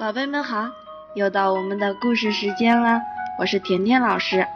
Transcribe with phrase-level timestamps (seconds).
[0.00, 0.70] 宝贝们好，
[1.14, 3.02] 又到我们的故事时间了。
[3.38, 4.48] 我是甜甜老师，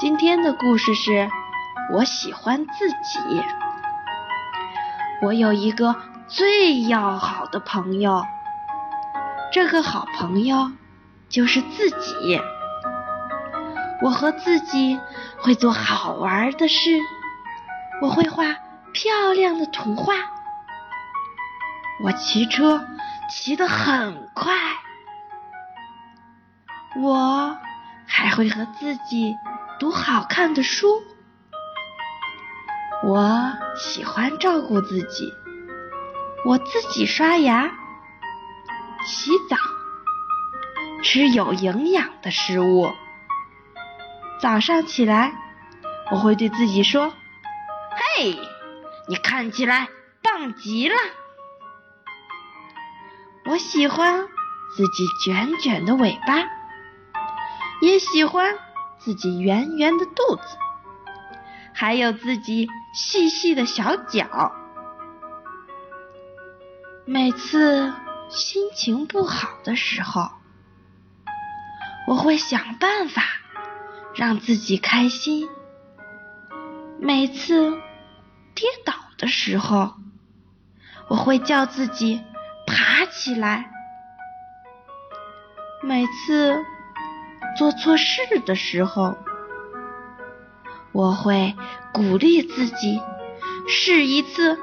[0.00, 1.30] 今天的故事是
[1.92, 3.20] 我喜欢自己。
[5.22, 5.94] 我有一个
[6.26, 8.24] 最要好的朋友，
[9.52, 10.72] 这个好朋友
[11.28, 12.40] 就是自己。
[14.02, 14.98] 我和自己
[15.38, 16.98] 会做好玩的事，
[18.02, 18.42] 我会画
[18.92, 20.14] 漂亮的图画，
[22.02, 22.84] 我骑车
[23.30, 24.52] 骑得很快。
[27.00, 27.56] 我
[28.06, 29.36] 还会和自己
[29.78, 31.02] 读好看的书。
[33.04, 35.32] 我喜欢照顾自己，
[36.44, 37.70] 我自己刷牙、
[39.06, 39.56] 洗澡，
[41.02, 42.90] 吃有营养的食物。
[44.40, 45.32] 早上起来，
[46.10, 47.14] 我会对自己说
[48.18, 48.36] ：“嘿，
[49.08, 49.88] 你看起来
[50.22, 50.96] 棒极了。”
[53.50, 54.28] 我喜欢
[54.76, 56.36] 自己卷卷的尾巴。
[57.82, 58.54] 也喜欢
[59.00, 60.42] 自己圆圆的肚子，
[61.74, 64.52] 还有自己细细的小脚。
[67.04, 67.92] 每次
[68.28, 70.30] 心情不好的时候，
[72.06, 73.22] 我会想办法
[74.14, 75.48] 让自己开心。
[77.00, 77.72] 每次
[78.54, 79.94] 跌倒的时候，
[81.08, 82.22] 我会叫自己
[83.20, 83.70] 起来。
[85.82, 86.64] 每次。
[87.58, 89.18] 做错事的时候，
[90.92, 91.56] 我会
[91.92, 93.02] 鼓励自己
[93.68, 94.56] 试一次，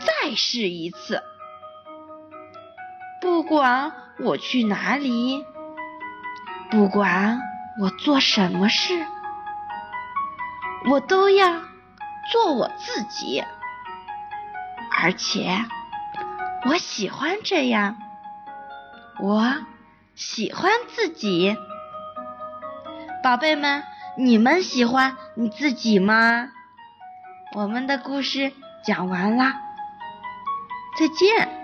[0.00, 1.22] 再试一次。
[3.20, 5.44] 不管我去哪里，
[6.70, 7.42] 不管
[7.78, 9.04] 我做什么事，
[10.90, 11.60] 我都要
[12.32, 13.44] 做我自己，
[14.98, 15.58] 而且
[16.66, 17.96] 我喜欢这样。
[19.20, 19.54] 我
[20.14, 21.56] 喜欢自己。
[23.22, 23.82] 宝贝们，
[24.16, 26.50] 你们喜欢你自己吗？
[27.54, 28.52] 我们的故事
[28.84, 29.60] 讲完啦，
[30.98, 31.63] 再见。